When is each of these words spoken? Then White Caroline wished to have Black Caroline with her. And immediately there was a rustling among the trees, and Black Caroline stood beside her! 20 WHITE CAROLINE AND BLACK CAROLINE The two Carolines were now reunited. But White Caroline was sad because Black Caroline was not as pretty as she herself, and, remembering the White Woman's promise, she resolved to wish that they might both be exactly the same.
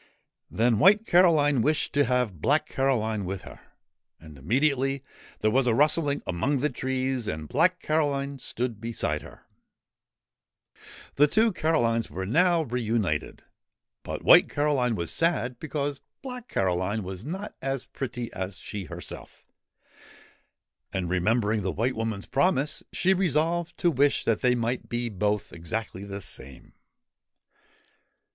Then 0.49 0.79
White 0.79 1.05
Caroline 1.05 1.61
wished 1.61 1.93
to 1.93 2.05
have 2.05 2.41
Black 2.41 2.65
Caroline 2.67 3.23
with 3.23 3.43
her. 3.43 3.59
And 4.19 4.35
immediately 4.35 5.03
there 5.41 5.51
was 5.51 5.67
a 5.67 5.75
rustling 5.75 6.23
among 6.25 6.57
the 6.57 6.71
trees, 6.71 7.27
and 7.27 7.47
Black 7.47 7.79
Caroline 7.79 8.39
stood 8.39 8.81
beside 8.81 9.21
her! 9.21 9.45
20 10.69 10.71
WHITE 10.73 10.73
CAROLINE 10.73 10.75
AND 10.75 11.03
BLACK 11.03 11.03
CAROLINE 11.03 11.13
The 11.17 11.27
two 11.27 11.53
Carolines 11.61 12.09
were 12.09 12.25
now 12.25 12.63
reunited. 12.63 13.43
But 14.01 14.23
White 14.23 14.49
Caroline 14.49 14.95
was 14.95 15.11
sad 15.11 15.59
because 15.59 16.01
Black 16.23 16.47
Caroline 16.47 17.03
was 17.03 17.23
not 17.23 17.55
as 17.61 17.85
pretty 17.85 18.33
as 18.33 18.57
she 18.57 18.85
herself, 18.85 19.45
and, 20.91 21.11
remembering 21.11 21.61
the 21.61 21.71
White 21.71 21.95
Woman's 21.95 22.25
promise, 22.25 22.81
she 22.91 23.13
resolved 23.13 23.77
to 23.77 23.91
wish 23.91 24.23
that 24.23 24.41
they 24.41 24.55
might 24.55 24.89
both 24.89 25.51
be 25.51 25.55
exactly 25.55 26.03
the 26.03 26.21
same. 26.21 26.73